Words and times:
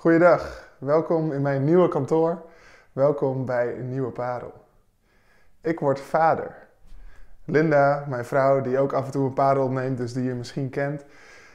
Goeiedag, 0.00 0.72
welkom 0.78 1.32
in 1.32 1.42
mijn 1.42 1.64
nieuwe 1.64 1.88
kantoor. 1.88 2.42
Welkom 2.92 3.44
bij 3.44 3.78
een 3.78 3.90
nieuwe 3.90 4.10
parel. 4.10 4.52
Ik 5.60 5.80
word 5.80 6.00
vader. 6.00 6.54
Linda, 7.44 8.04
mijn 8.08 8.24
vrouw, 8.24 8.60
die 8.60 8.78
ook 8.78 8.92
af 8.92 9.04
en 9.04 9.10
toe 9.10 9.26
een 9.26 9.32
parel 9.32 9.64
opneemt, 9.64 9.96
dus 9.96 10.12
die 10.12 10.24
je 10.24 10.34
misschien 10.34 10.70
kent, 10.70 11.04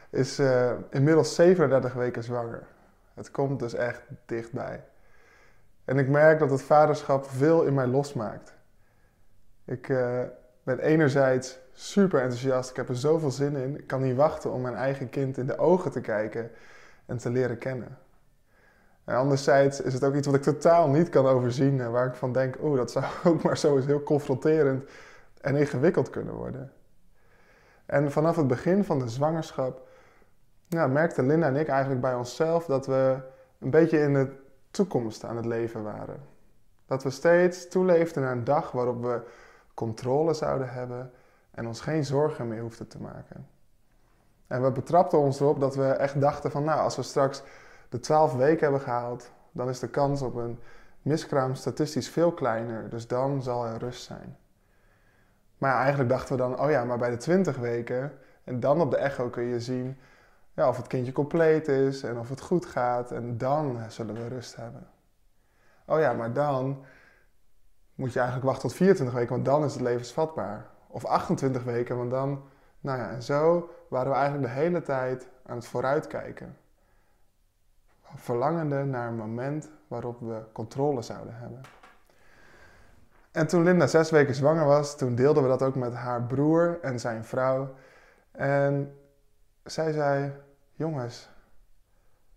is 0.09 0.39
uh, 0.39 0.71
inmiddels 0.89 1.35
37 1.35 1.93
weken 1.93 2.23
zwanger. 2.23 2.63
Het 3.13 3.31
komt 3.31 3.59
dus 3.59 3.73
echt 3.73 4.01
dichtbij. 4.25 4.83
En 5.85 5.97
ik 5.97 6.07
merk 6.07 6.39
dat 6.39 6.49
het 6.49 6.61
vaderschap 6.61 7.25
veel 7.29 7.63
in 7.63 7.73
mij 7.73 7.87
losmaakt. 7.87 8.53
Ik 9.65 9.89
uh, 9.89 10.21
ben 10.63 10.79
enerzijds 10.79 11.59
super 11.71 12.21
enthousiast, 12.21 12.69
ik 12.69 12.75
heb 12.75 12.89
er 12.89 12.97
zoveel 12.97 13.31
zin 13.31 13.55
in. 13.55 13.77
Ik 13.77 13.87
kan 13.87 14.01
niet 14.01 14.15
wachten 14.15 14.51
om 14.51 14.61
mijn 14.61 14.75
eigen 14.75 15.09
kind 15.09 15.37
in 15.37 15.47
de 15.47 15.57
ogen 15.57 15.91
te 15.91 16.01
kijken 16.01 16.51
en 17.05 17.17
te 17.17 17.29
leren 17.29 17.57
kennen. 17.57 17.97
En 19.05 19.15
anderzijds 19.15 19.81
is 19.81 19.93
het 19.93 20.03
ook 20.03 20.15
iets 20.15 20.25
wat 20.25 20.35
ik 20.35 20.41
totaal 20.41 20.89
niet 20.89 21.09
kan 21.09 21.25
overzien 21.25 21.81
en 21.81 21.91
waar 21.91 22.07
ik 22.07 22.15
van 22.15 22.31
denk, 22.31 22.57
oeh, 22.61 22.77
dat 22.77 22.91
zou 22.91 23.05
ook 23.23 23.43
maar 23.43 23.57
zo 23.57 23.75
eens 23.75 23.85
heel 23.85 24.03
confronterend 24.03 24.89
en 25.41 25.55
ingewikkeld 25.55 26.09
kunnen 26.09 26.33
worden. 26.33 26.71
En 27.85 28.11
vanaf 28.11 28.35
het 28.35 28.47
begin 28.47 28.83
van 28.83 28.99
de 28.99 29.09
zwangerschap 29.09 29.87
ja, 30.67 30.87
merkten 30.87 31.27
Linda 31.27 31.47
en 31.47 31.55
ik 31.55 31.67
eigenlijk 31.67 32.01
bij 32.01 32.15
onszelf 32.15 32.65
dat 32.65 32.87
we 32.87 33.17
een 33.59 33.69
beetje 33.69 33.99
in 33.99 34.13
de 34.13 34.27
toekomst 34.71 35.23
aan 35.23 35.35
het 35.35 35.45
leven 35.45 35.83
waren. 35.83 36.19
Dat 36.85 37.03
we 37.03 37.09
steeds 37.09 37.67
toeleefden 37.67 38.23
naar 38.23 38.31
een 38.31 38.43
dag 38.43 38.71
waarop 38.71 39.01
we 39.01 39.21
controle 39.73 40.33
zouden 40.33 40.69
hebben 40.69 41.11
en 41.51 41.67
ons 41.67 41.81
geen 41.81 42.05
zorgen 42.05 42.47
meer 42.47 42.61
hoefden 42.61 42.87
te 42.87 43.01
maken. 43.01 43.47
En 44.47 44.63
we 44.63 44.71
betrapten 44.71 45.19
ons 45.19 45.39
erop 45.39 45.59
dat 45.59 45.75
we 45.75 45.85
echt 45.85 46.21
dachten 46.21 46.51
van 46.51 46.63
nou, 46.63 46.79
als 46.79 46.95
we 46.95 47.03
straks 47.03 47.43
de 47.95 48.01
12 48.01 48.33
weken 48.33 48.63
hebben 48.63 48.81
gehaald, 48.81 49.31
dan 49.51 49.69
is 49.69 49.79
de 49.79 49.89
kans 49.89 50.21
op 50.21 50.35
een 50.35 50.59
miskraam 51.01 51.55
statistisch 51.55 52.09
veel 52.09 52.31
kleiner. 52.31 52.89
Dus 52.89 53.07
dan 53.07 53.43
zal 53.43 53.65
er 53.65 53.77
rust 53.77 54.03
zijn. 54.03 54.37
Maar 55.57 55.75
eigenlijk 55.75 56.09
dachten 56.09 56.35
we 56.35 56.41
dan, 56.41 56.59
oh 56.59 56.69
ja, 56.69 56.83
maar 56.83 56.97
bij 56.97 57.09
de 57.09 57.17
20 57.17 57.57
weken 57.57 58.11
en 58.43 58.59
dan 58.59 58.81
op 58.81 58.91
de 58.91 58.97
echo 58.97 59.29
kun 59.29 59.43
je 59.43 59.59
zien 59.59 59.97
ja, 60.53 60.67
of 60.67 60.77
het 60.77 60.87
kindje 60.87 61.11
compleet 61.11 61.67
is 61.67 62.03
en 62.03 62.17
of 62.17 62.29
het 62.29 62.41
goed 62.41 62.65
gaat. 62.65 63.11
En 63.11 63.37
dan 63.37 63.79
zullen 63.87 64.15
we 64.15 64.27
rust 64.27 64.55
hebben. 64.55 64.87
Oh 65.85 65.99
ja, 65.99 66.13
maar 66.13 66.33
dan 66.33 66.85
moet 67.95 68.13
je 68.13 68.19
eigenlijk 68.19 68.47
wachten 68.47 68.69
tot 68.69 68.77
24 68.77 69.15
weken, 69.15 69.33
want 69.33 69.45
dan 69.45 69.63
is 69.63 69.73
het 69.73 69.81
levensvatbaar. 69.81 70.69
Of 70.87 71.05
28 71.05 71.63
weken, 71.63 71.97
want 71.97 72.11
dan, 72.11 72.43
nou 72.79 72.99
ja, 72.99 73.09
en 73.09 73.23
zo 73.23 73.69
waren 73.89 74.11
we 74.11 74.17
eigenlijk 74.17 74.47
de 74.47 74.59
hele 74.59 74.81
tijd 74.81 75.29
aan 75.45 75.55
het 75.55 75.67
vooruitkijken. 75.67 76.57
Verlangende 78.15 78.83
naar 78.83 79.07
een 79.07 79.15
moment 79.15 79.69
waarop 79.87 80.19
we 80.19 80.41
controle 80.51 81.01
zouden 81.01 81.35
hebben. 81.35 81.61
En 83.31 83.47
toen 83.47 83.63
Linda 83.63 83.87
zes 83.87 84.09
weken 84.09 84.35
zwanger 84.35 84.65
was, 84.65 84.97
toen 84.97 85.15
deelden 85.15 85.43
we 85.43 85.49
dat 85.49 85.61
ook 85.61 85.75
met 85.75 85.93
haar 85.93 86.23
broer 86.23 86.79
en 86.81 86.99
zijn 86.99 87.25
vrouw. 87.25 87.73
En 88.31 88.97
zij 89.63 89.91
zei: 89.91 90.33
Jongens, 90.73 91.29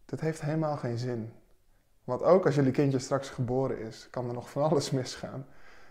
dit 0.04 0.20
heeft 0.20 0.40
helemaal 0.40 0.76
geen 0.76 0.98
zin. 0.98 1.32
Want 2.04 2.22
ook 2.22 2.46
als 2.46 2.54
jullie 2.54 2.72
kindje 2.72 2.98
straks 2.98 3.28
geboren 3.28 3.78
is, 3.78 4.08
kan 4.10 4.28
er 4.28 4.34
nog 4.34 4.50
van 4.50 4.62
alles 4.62 4.90
misgaan. 5.00 5.46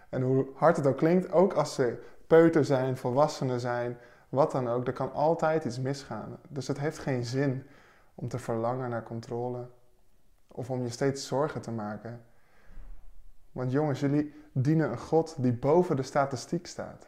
En 0.09 0.21
hoe 0.21 0.47
hard 0.55 0.77
het 0.77 0.87
ook 0.87 0.97
klinkt, 0.97 1.31
ook 1.31 1.53
als 1.53 1.73
ze 1.73 2.03
peuter 2.27 2.65
zijn, 2.65 2.97
volwassenen 2.97 3.59
zijn, 3.59 3.97
wat 4.29 4.51
dan 4.51 4.67
ook, 4.69 4.87
er 4.87 4.93
kan 4.93 5.13
altijd 5.13 5.65
iets 5.65 5.79
misgaan. 5.79 6.37
Dus 6.49 6.67
het 6.67 6.79
heeft 6.79 6.99
geen 6.99 7.25
zin 7.25 7.67
om 8.15 8.27
te 8.27 8.39
verlangen 8.39 8.89
naar 8.89 9.03
controle 9.03 9.67
of 10.57 10.69
om 10.69 10.83
je 10.83 10.89
steeds 10.89 11.27
zorgen 11.27 11.61
te 11.61 11.71
maken. 11.71 12.21
Want 13.51 13.71
jongens, 13.71 13.99
jullie 13.99 14.33
dienen 14.51 14.91
een 14.91 14.97
God 14.97 15.35
die 15.37 15.53
boven 15.53 15.95
de 15.95 16.03
statistiek 16.03 16.67
staat. 16.67 17.07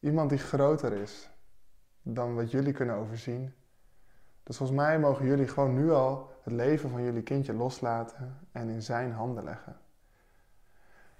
Iemand 0.00 0.30
die 0.30 0.38
groter 0.38 0.92
is 0.92 1.30
dan 2.02 2.34
wat 2.34 2.50
jullie 2.50 2.72
kunnen 2.72 2.96
overzien. 2.96 3.54
Dus 4.42 4.56
volgens 4.56 4.78
mij 4.78 4.98
mogen 4.98 5.26
jullie 5.26 5.48
gewoon 5.48 5.74
nu 5.74 5.90
al 5.90 6.32
het 6.42 6.52
leven 6.52 6.90
van 6.90 7.02
jullie 7.02 7.22
kindje 7.22 7.54
loslaten 7.54 8.38
en 8.52 8.68
in 8.68 8.82
zijn 8.82 9.12
handen 9.12 9.44
leggen. 9.44 9.76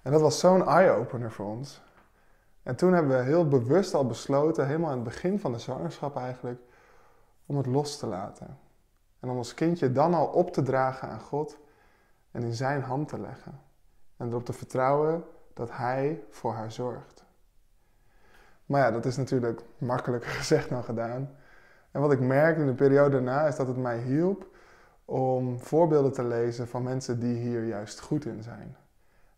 En 0.02 0.12
dat 0.12 0.20
was 0.20 0.38
zo'n 0.38 0.66
eye-opener 0.66 1.32
voor 1.32 1.46
ons. 1.46 1.82
En 2.62 2.76
toen 2.76 2.92
hebben 2.92 3.16
we 3.16 3.24
heel 3.24 3.48
bewust 3.48 3.94
al 3.94 4.06
besloten, 4.06 4.66
helemaal 4.66 4.90
aan 4.90 4.94
het 4.94 5.04
begin 5.04 5.38
van 5.38 5.52
de 5.52 5.58
zwangerschap 5.58 6.16
eigenlijk, 6.16 6.60
om 7.46 7.56
het 7.56 7.66
los 7.66 7.98
te 7.98 8.06
laten. 8.06 8.58
En 9.20 9.30
om 9.30 9.36
ons 9.36 9.54
kindje 9.54 9.92
dan 9.92 10.14
al 10.14 10.26
op 10.26 10.52
te 10.52 10.62
dragen 10.62 11.08
aan 11.08 11.20
God 11.20 11.58
en 12.30 12.42
in 12.42 12.54
zijn 12.54 12.82
hand 12.82 13.08
te 13.08 13.20
leggen. 13.20 13.60
En 14.16 14.28
erop 14.28 14.44
te 14.44 14.52
vertrouwen 14.52 15.24
dat 15.54 15.70
hij 15.72 16.22
voor 16.30 16.52
haar 16.52 16.72
zorgt. 16.72 17.24
Maar 18.66 18.80
ja, 18.80 18.90
dat 18.90 19.04
is 19.04 19.16
natuurlijk 19.16 19.60
makkelijker 19.78 20.30
gezegd 20.40 20.68
dan 20.68 20.84
gedaan. 20.84 21.30
En 21.90 22.00
wat 22.00 22.12
ik 22.12 22.20
merkte 22.20 22.60
in 22.60 22.66
de 22.66 22.74
periode 22.74 23.10
daarna 23.10 23.46
is 23.46 23.56
dat 23.56 23.66
het 23.66 23.76
mij 23.76 23.98
hielp 23.98 24.46
om 25.04 25.60
voorbeelden 25.60 26.12
te 26.12 26.24
lezen 26.24 26.68
van 26.68 26.82
mensen 26.82 27.20
die 27.20 27.36
hier 27.36 27.64
juist 27.64 28.00
goed 28.00 28.24
in 28.24 28.42
zijn. 28.42 28.76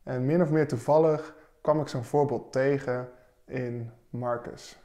En 0.03 0.27
min 0.27 0.43
of 0.43 0.51
meer 0.51 0.69
toevallig 0.69 1.35
kwam 1.61 1.81
ik 1.81 1.89
zo'n 1.89 2.05
voorbeeld 2.05 2.53
tegen 2.53 3.09
in 3.45 3.91
Marcus. 4.11 4.83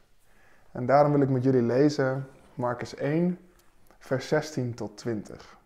En 0.72 0.86
daarom 0.86 1.12
wil 1.12 1.22
ik 1.22 1.30
met 1.30 1.44
jullie 1.44 1.62
lezen 1.62 2.28
Marcus 2.54 2.96
1, 2.96 3.40
vers 4.00 4.28
16 4.28 4.74
tot 4.74 4.98
20. 4.98 5.58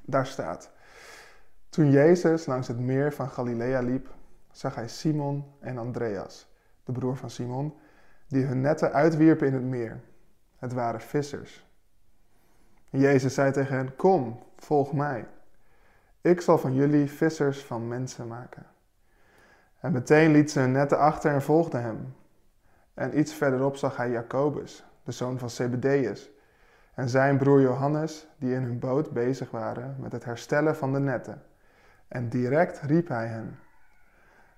Daar 0.00 0.26
staat: 0.26 0.70
Toen 1.68 1.90
Jezus 1.90 2.46
langs 2.46 2.68
het 2.68 2.78
meer 2.78 3.12
van 3.12 3.28
Galilea 3.28 3.80
liep, 3.80 4.08
zag 4.50 4.74
hij 4.74 4.88
Simon 4.88 5.44
en 5.60 5.78
Andreas, 5.78 6.48
de 6.84 6.92
broer 6.92 7.16
van 7.16 7.30
Simon, 7.30 7.74
die 8.28 8.44
hun 8.44 8.60
netten 8.60 8.92
uitwierpen 8.92 9.46
in 9.46 9.54
het 9.54 9.62
meer. 9.62 10.00
Het 10.56 10.72
waren 10.72 11.00
vissers. 11.00 11.66
Jezus 12.90 13.34
zei 13.34 13.52
tegen 13.52 13.76
hen: 13.76 13.96
Kom, 13.96 14.42
volg 14.56 14.92
mij. 14.92 15.26
Ik 16.20 16.40
zal 16.40 16.58
van 16.58 16.74
jullie 16.74 17.10
vissers 17.10 17.64
van 17.64 17.88
mensen 17.88 18.26
maken. 18.26 18.66
En 19.80 19.92
meteen 19.92 20.30
liet 20.30 20.50
ze 20.50 20.60
hun 20.60 20.72
netten 20.72 20.98
achter 20.98 21.32
en 21.32 21.42
volgde 21.42 21.78
hem. 21.78 22.14
En 22.94 23.18
iets 23.18 23.34
verderop 23.34 23.76
zag 23.76 23.96
hij 23.96 24.10
Jacobus, 24.10 24.84
de 25.02 25.12
zoon 25.12 25.38
van 25.38 25.50
Zebedeus, 25.50 26.30
en 26.94 27.08
zijn 27.08 27.38
broer 27.38 27.60
Johannes, 27.60 28.26
die 28.38 28.54
in 28.54 28.62
hun 28.62 28.78
boot 28.78 29.10
bezig 29.10 29.50
waren 29.50 29.96
met 29.98 30.12
het 30.12 30.24
herstellen 30.24 30.76
van 30.76 30.92
de 30.92 30.98
netten. 30.98 31.42
En 32.08 32.28
direct 32.28 32.80
riep 32.80 33.08
hij 33.08 33.26
hen. 33.26 33.58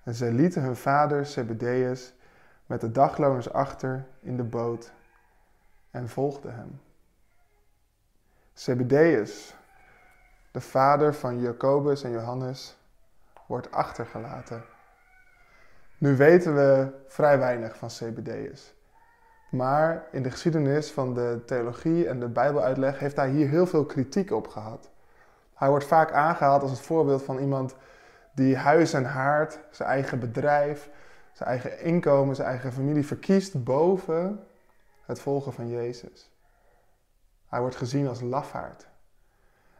En 0.03 0.13
zij 0.13 0.31
lieten 0.31 0.61
hun 0.61 0.75
vader 0.75 1.25
Zebedeus 1.25 2.13
met 2.65 2.81
de 2.81 2.91
dagloners 2.91 3.53
achter 3.53 4.05
in 4.19 4.37
de 4.37 4.43
boot 4.43 4.93
en 5.91 6.09
volgden 6.09 6.55
hem. 6.55 6.81
Zebedeus, 8.53 9.55
de 10.51 10.61
vader 10.61 11.13
van 11.13 11.39
Jacobus 11.39 12.03
en 12.03 12.11
Johannes, 12.11 12.77
wordt 13.47 13.71
achtergelaten. 13.71 14.63
Nu 15.97 16.15
weten 16.15 16.55
we 16.55 16.91
vrij 17.07 17.39
weinig 17.39 17.77
van 17.77 17.91
Zebedeus. 17.91 18.76
Maar 19.49 20.07
in 20.11 20.23
de 20.23 20.31
geschiedenis 20.31 20.91
van 20.91 21.13
de 21.13 21.41
theologie 21.45 22.07
en 22.07 22.19
de 22.19 22.27
Bijbeluitleg 22.27 22.99
heeft 22.99 23.15
hij 23.15 23.29
hier 23.29 23.49
heel 23.49 23.67
veel 23.67 23.85
kritiek 23.85 24.31
op 24.31 24.47
gehad. 24.47 24.89
Hij 25.53 25.69
wordt 25.69 25.85
vaak 25.85 26.11
aangehaald 26.11 26.61
als 26.61 26.71
het 26.71 26.79
voorbeeld 26.79 27.23
van 27.23 27.39
iemand 27.39 27.75
die 28.35 28.55
huis 28.55 28.93
en 28.93 29.05
haard, 29.05 29.59
zijn 29.71 29.89
eigen 29.89 30.19
bedrijf, 30.19 30.89
zijn 31.33 31.49
eigen 31.49 31.79
inkomen, 31.79 32.35
zijn 32.35 32.47
eigen 32.47 32.71
familie 32.71 33.05
verkiest 33.05 33.63
boven 33.63 34.39
het 35.05 35.19
volgen 35.19 35.53
van 35.53 35.69
Jezus. 35.69 36.31
Hij 37.47 37.59
wordt 37.59 37.75
gezien 37.75 38.07
als 38.07 38.21
lafaard. 38.21 38.87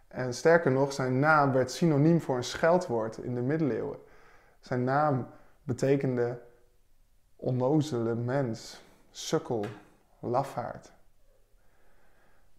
En 0.07 0.33
sterker 0.33 0.71
nog, 0.71 0.93
zijn 0.93 1.19
naam 1.19 1.51
werd 1.51 1.71
synoniem 1.71 2.21
voor 2.21 2.35
een 2.35 2.43
scheldwoord 2.43 3.17
in 3.17 3.35
de 3.35 3.41
middeleeuwen. 3.41 3.97
Zijn 4.59 4.83
naam 4.83 5.27
betekende 5.63 6.41
onnozele 7.35 8.15
mens, 8.15 8.81
sukkel, 9.17 9.65
lafaard. 10.19 10.91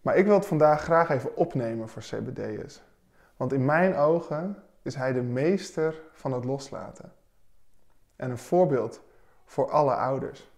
Maar 0.00 0.16
ik 0.16 0.26
wil 0.26 0.34
het 0.34 0.46
vandaag 0.46 0.82
graag 0.82 1.08
even 1.08 1.36
opnemen 1.36 1.88
voor 1.88 2.02
Zebedeus. 2.02 2.82
Want 3.36 3.52
in 3.52 3.64
mijn 3.64 3.96
ogen 3.96 4.62
is 4.82 4.94
hij 4.94 5.12
de 5.12 5.22
meester 5.22 6.02
van 6.12 6.32
het 6.32 6.44
loslaten. 6.44 7.12
En 8.16 8.30
een 8.30 8.38
voorbeeld 8.38 9.02
voor 9.44 9.70
alle 9.70 9.94
ouders. 9.94 10.50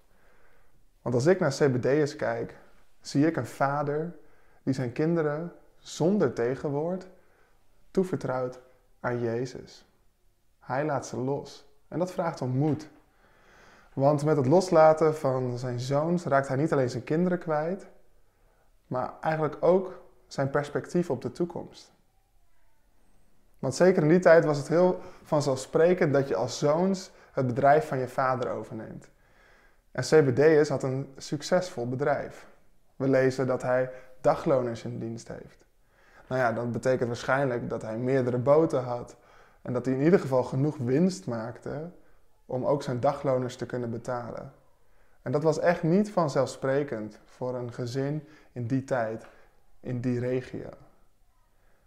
Want 1.02 1.14
als 1.14 1.26
ik 1.26 1.40
naar 1.40 1.52
Zebedeus 1.52 2.16
kijk, 2.16 2.56
zie 3.00 3.26
ik 3.26 3.36
een 3.36 3.46
vader 3.46 4.16
die 4.62 4.74
zijn 4.74 4.92
kinderen 4.92 5.52
zonder 5.78 6.32
tegenwoord 6.32 7.06
toevertrouwt 7.90 8.60
aan 9.00 9.20
Jezus. 9.20 9.84
Hij 10.58 10.84
laat 10.84 11.06
ze 11.06 11.16
los. 11.16 11.68
En 11.88 11.98
dat 11.98 12.12
vraagt 12.12 12.40
om 12.40 12.50
moed. 12.50 12.88
Want 13.94 14.24
met 14.24 14.36
het 14.36 14.46
loslaten 14.46 15.16
van 15.16 15.58
zijn 15.58 15.80
zoons 15.80 16.24
raakt 16.24 16.48
hij 16.48 16.56
niet 16.56 16.72
alleen 16.72 16.90
zijn 16.90 17.04
kinderen 17.04 17.38
kwijt, 17.38 17.86
maar 18.86 19.12
eigenlijk 19.20 19.56
ook 19.60 20.02
zijn 20.26 20.50
perspectief 20.50 21.10
op 21.10 21.22
de 21.22 21.32
toekomst. 21.32 21.92
Want 23.58 23.74
zeker 23.74 24.02
in 24.02 24.08
die 24.08 24.18
tijd 24.18 24.44
was 24.44 24.58
het 24.58 24.68
heel 24.68 25.00
vanzelfsprekend 25.22 26.12
dat 26.12 26.28
je 26.28 26.36
als 26.36 26.58
zoons 26.58 27.10
het 27.32 27.46
bedrijf 27.46 27.88
van 27.88 27.98
je 27.98 28.08
vader 28.08 28.50
overneemt. 28.50 29.08
En 29.92 30.02
CBD'us 30.02 30.68
had 30.68 30.82
een 30.82 31.12
succesvol 31.16 31.88
bedrijf. 31.88 32.46
We 32.96 33.08
lezen 33.08 33.46
dat 33.46 33.62
hij 33.62 33.90
dagloners 34.20 34.84
in 34.84 34.98
dienst 34.98 35.28
heeft. 35.28 35.64
Nou 36.26 36.40
ja, 36.40 36.52
dat 36.52 36.72
betekent 36.72 37.08
waarschijnlijk 37.08 37.70
dat 37.70 37.82
hij 37.82 37.96
meerdere 37.96 38.38
boten 38.38 38.82
had 38.82 39.16
en 39.62 39.72
dat 39.72 39.84
hij 39.84 39.94
in 39.94 40.02
ieder 40.02 40.20
geval 40.20 40.42
genoeg 40.42 40.76
winst 40.76 41.26
maakte 41.26 41.90
om 42.50 42.64
ook 42.64 42.82
zijn 42.82 43.00
dagloners 43.00 43.56
te 43.56 43.66
kunnen 43.66 43.90
betalen. 43.90 44.52
En 45.22 45.32
dat 45.32 45.42
was 45.42 45.58
echt 45.58 45.82
niet 45.82 46.10
vanzelfsprekend 46.10 47.18
voor 47.24 47.54
een 47.54 47.72
gezin 47.72 48.28
in 48.52 48.66
die 48.66 48.84
tijd, 48.84 49.26
in 49.80 50.00
die 50.00 50.20
regio. 50.20 50.68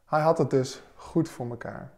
Hij 0.06 0.21
had 0.21 0.38
het 0.38 0.50
dus 0.50 0.83
goed 0.95 1.30
voor 1.30 1.50
elkaar. 1.50 1.92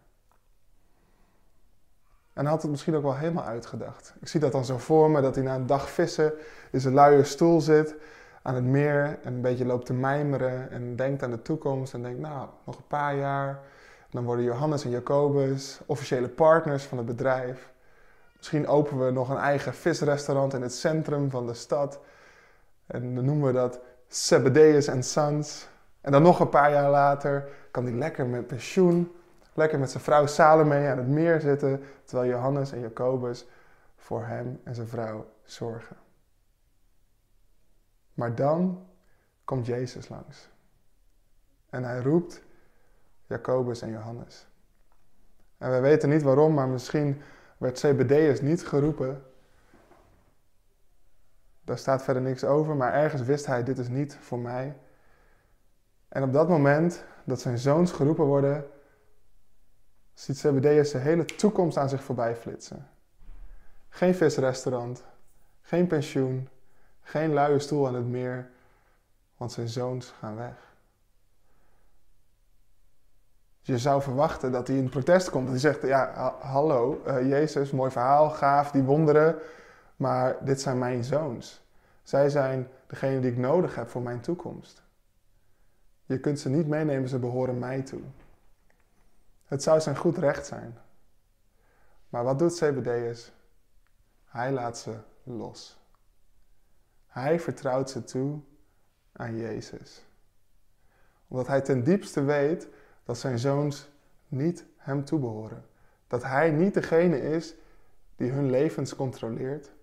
En 2.34 2.46
had 2.46 2.62
het 2.62 2.72
misschien 2.72 2.96
ook 2.96 3.04
wel 3.04 3.16
helemaal 3.16 3.44
uitgedacht. 3.44 4.14
Ik 4.20 4.28
zie 4.28 4.40
dat 4.40 4.52
dan 4.52 4.66
zo 4.66 4.78
voor 4.78 5.12
me, 5.12 5.22
dat 5.22 5.36
hij 5.36 5.44
na 5.44 5.56
een 5.56 5.66
dag 5.66 5.90
vissen 5.90 6.34
in 6.72 6.80
zijn 6.80 6.94
luie 6.94 7.24
stoel 7.24 7.62
zit 7.62 7.96
aan 8.42 8.56
het 8.56 8.64
meer 8.64 9.20
en 9.24 9.34
een 9.34 9.42
beetje 9.42 9.66
loopt 9.66 9.86
te 9.86 9.94
mijmeren 9.94 10.72
en 10.72 10.96
denkt 10.96 11.24
aan 11.24 11.32
de 11.32 11.42
toekomst 11.42 11.94
en 11.94 12.02
denkt, 12.02 12.20
nou, 12.20 12.50
nog 12.66 12.78
een 12.78 12.88
paar 12.88 13.16
jaar, 13.16 13.60
dan 14.10 14.24
worden 14.24 14.46
Johannes 14.46 14.84
en 14.84 14.90
Jacobus 14.90 15.80
officiële 15.86 16.30
partners 16.30 16.84
van 16.84 16.98
het 16.98 17.08
bedrijf. 17.08 17.74
Misschien 18.46 18.68
openen 18.68 19.06
we 19.06 19.12
nog 19.12 19.30
een 19.30 19.38
eigen 19.38 19.74
visrestaurant 19.74 20.54
in 20.54 20.62
het 20.62 20.74
centrum 20.74 21.30
van 21.30 21.48
de 21.48 21.54
stad. 21.54 22.00
En 22.86 23.16
dan 23.16 23.26
noemen 23.26 23.48
we 23.48 23.54
dat 23.54 23.80
Zebedeus 24.08 24.88
en 24.88 25.04
Sons. 25.04 25.68
En 26.02 26.12
dan 26.12 26.22
nog 26.22 26.40
een 26.40 26.50
paar 26.50 26.72
jaar 26.72 26.90
later 26.90 27.50
kan 27.72 27.84
hij 27.84 27.94
lekker 27.94 28.26
met 28.26 28.48
pensioen, 28.48 29.16
lekker 29.54 29.80
met 29.80 29.92
zijn 29.92 30.04
vrouw 30.04 30.26
Salome 30.26 30.88
aan 30.88 30.98
het 30.98 31.08
meer 31.08 31.40
zitten, 31.42 31.84
terwijl 32.04 32.30
Johannes 32.30 32.72
en 32.72 32.80
Jacobus 32.80 33.48
voor 33.96 34.26
hem 34.26 34.62
en 34.64 34.76
zijn 34.76 34.88
vrouw 34.88 35.26
zorgen. 35.44 35.98
Maar 38.14 38.36
dan 38.36 38.88
komt 39.44 39.66
Jezus 39.66 40.10
langs. 40.10 40.50
En 41.70 41.84
hij 41.84 42.00
roept 42.00 42.44
Jacobus 43.28 43.82
en 43.82 43.92
Johannes. 43.92 44.48
En 45.58 45.72
we 45.72 45.80
weten 45.80 46.10
niet 46.10 46.24
waarom, 46.24 46.54
maar 46.54 46.68
misschien 46.68 47.22
werd 47.58 47.80
CBD'ers 47.80 48.42
niet 48.42 48.68
geroepen. 48.68 49.24
Daar 51.62 51.78
staat 51.78 52.04
verder 52.04 52.24
niks 52.24 52.44
over, 52.44 52.76
maar 52.76 52.94
ergens 52.94 53.22
wist 53.22 53.46
hij, 53.46 53.64
dit 53.64 53.78
is 53.78 53.88
niet 53.88 54.18
voor 54.22 54.40
mij. 54.40 54.78
En 56.08 56.24
op 56.24 56.34
dat 56.34 56.50
moment 56.50 57.04
dat 57.24 57.42
zijn 57.42 57.58
zoons 57.58 57.92
geroepen 57.92 58.26
worden, 58.26 58.66
ziet 60.14 60.38
CBD'ers 60.40 60.90
zijn 60.90 61.04
hele 61.04 61.26
toekomst 61.26 61.78
aan 61.78 61.90
zich 61.90 62.04
voorbij 62.04 62.36
flitsen. 62.36 62.88
Geen 63.90 64.16
visrestaurant, 64.16 65.04
geen 65.62 65.88
pensioen, 65.88 66.50
geen 67.02 67.34
luie 67.34 67.60
stoel 67.60 67.88
aan 67.88 67.96
het 67.96 68.08
meer, 68.08 68.50
want 69.38 69.52
zijn 69.52 69.68
zoons 69.68 70.14
gaan 70.20 70.36
weg. 70.36 70.75
Je 73.66 73.78
zou 73.78 74.02
verwachten 74.02 74.52
dat 74.52 74.68
hij 74.68 74.78
in 74.78 74.90
protest 74.90 75.30
komt. 75.30 75.44
Dat 75.44 75.62
hij 75.62 75.72
zegt, 75.72 75.82
ja, 75.82 76.36
hallo, 76.40 77.02
uh, 77.08 77.30
Jezus, 77.30 77.72
mooi 77.72 77.92
verhaal, 77.92 78.30
gaaf, 78.30 78.72
die 78.72 78.84
wonderen, 78.84 79.36
maar 79.96 80.46
dit 80.46 80.62
zijn 80.62 80.78
mijn 80.78 81.04
zoons. 81.04 81.62
Zij 82.04 82.30
zijn 82.30 82.68
degene 82.88 83.20
die 83.20 83.32
ik 83.32 83.38
nodig 83.38 83.76
heb 83.76 83.90
voor 83.90 84.02
mijn 84.02 84.20
toekomst. 84.20 84.84
Je 86.06 86.20
kunt 86.20 86.40
ze 86.40 86.50
niet 86.50 86.68
meenemen, 86.68 87.10
ze 87.10 87.20
behoren 87.20 87.60
mij 87.60 87.82
toe. 87.82 88.02
Het 89.46 89.64
zou 89.64 89.82
zijn 89.82 89.98
goed 89.98 90.18
recht 90.18 90.46
zijn. 90.46 90.78
Maar 92.10 92.24
wat 92.24 92.40
doet 92.40 92.56
CBD'ers? 92.56 93.32
Hij 94.26 94.52
laat 94.52 94.78
ze 94.78 94.96
los. 95.24 95.80
Hij 97.08 97.40
vertrouwt 97.40 97.90
ze 97.90 98.04
toe 98.04 98.40
aan 99.12 99.38
Jezus. 99.38 100.06
Omdat 101.28 101.48
hij 101.48 101.62
ten 101.62 101.84
diepste 101.84 102.24
weet 102.24 102.68
dat 103.06 103.18
zijn 103.18 103.40
zoons 103.40 103.90
niet 104.28 104.66
hem 104.78 105.06
toebehoren. 105.06 105.66
Dat 106.08 106.24
hij 106.24 106.52
niet 106.52 106.74
degene 106.74 107.22
is 107.22 107.56
die 108.16 108.32
hun 108.32 108.50
levens 108.50 108.96
controleert, 108.96 109.74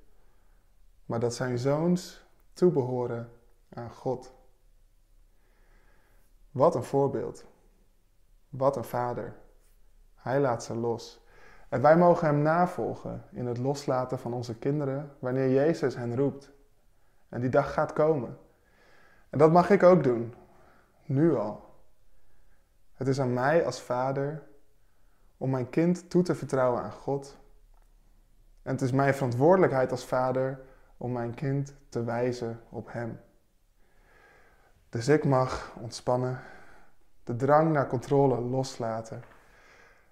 maar 1.06 1.20
dat 1.20 1.34
zijn 1.34 1.58
zoons 1.58 2.26
toebehoren 2.52 3.30
aan 3.68 3.90
God. 3.90 4.32
Wat 6.50 6.74
een 6.74 6.84
voorbeeld. 6.84 7.44
Wat 8.48 8.76
een 8.76 8.84
vader. 8.84 9.34
Hij 10.14 10.40
laat 10.40 10.64
ze 10.64 10.74
los. 10.74 11.20
En 11.68 11.80
wij 11.80 11.96
mogen 11.96 12.26
hem 12.26 12.42
navolgen 12.42 13.24
in 13.30 13.46
het 13.46 13.58
loslaten 13.58 14.18
van 14.18 14.32
onze 14.32 14.58
kinderen 14.58 15.16
wanneer 15.18 15.50
Jezus 15.50 15.96
hen 15.96 16.16
roept. 16.16 16.50
En 17.28 17.40
die 17.40 17.50
dag 17.50 17.72
gaat 17.72 17.92
komen. 17.92 18.38
En 19.30 19.38
dat 19.38 19.52
mag 19.52 19.70
ik 19.70 19.82
ook 19.82 20.02
doen. 20.02 20.34
Nu 21.04 21.36
al. 21.36 21.71
Het 22.94 23.08
is 23.08 23.20
aan 23.20 23.32
mij 23.32 23.64
als 23.64 23.82
vader 23.82 24.42
om 25.36 25.50
mijn 25.50 25.70
kind 25.70 26.10
toe 26.10 26.22
te 26.22 26.34
vertrouwen 26.34 26.82
aan 26.82 26.92
God. 26.92 27.36
En 28.62 28.72
het 28.72 28.80
is 28.80 28.92
mijn 28.92 29.14
verantwoordelijkheid 29.14 29.90
als 29.90 30.04
vader 30.04 30.60
om 30.96 31.12
mijn 31.12 31.34
kind 31.34 31.74
te 31.88 32.04
wijzen 32.04 32.60
op 32.68 32.92
Hem. 32.92 33.20
Dus 34.88 35.08
ik 35.08 35.24
mag 35.24 35.76
ontspannen, 35.80 36.40
de 37.24 37.36
drang 37.36 37.72
naar 37.72 37.86
controle 37.86 38.40
loslaten 38.40 39.22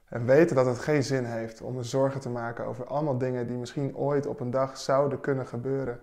en 0.04 0.24
weten 0.24 0.56
dat 0.56 0.66
het 0.66 0.78
geen 0.78 1.02
zin 1.02 1.24
heeft 1.24 1.60
om 1.60 1.74
me 1.74 1.82
zorgen 1.82 2.20
te 2.20 2.30
maken 2.30 2.64
over 2.64 2.86
allemaal 2.86 3.18
dingen 3.18 3.46
die 3.46 3.56
misschien 3.56 3.96
ooit 3.96 4.26
op 4.26 4.40
een 4.40 4.50
dag 4.50 4.78
zouden 4.78 5.20
kunnen 5.20 5.46
gebeuren 5.46 6.00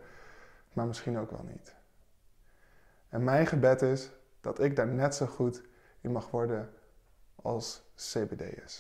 maar 0.78 0.88
misschien 0.88 1.18
ook 1.18 1.32
wel 1.32 1.46
niet. 1.52 1.76
En 3.10 3.24
mijn 3.24 3.48
gebed 3.48 3.82
is 3.82 4.12
dat 4.42 4.60
ik 4.60 4.76
daar 4.76 4.88
net 4.88 5.16
zo 5.16 5.26
goed 5.26 5.62
in 6.08 6.14
mag 6.14 6.32
worden 6.32 6.70
als 7.36 7.82
CBD'ers. 7.96 8.76